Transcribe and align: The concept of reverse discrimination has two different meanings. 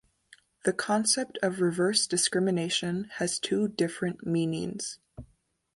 The 0.65 0.73
concept 0.73 1.37
of 1.43 1.61
reverse 1.61 2.07
discrimination 2.07 3.03
has 3.17 3.37
two 3.37 3.67
different 3.67 4.25
meanings. 4.25 4.97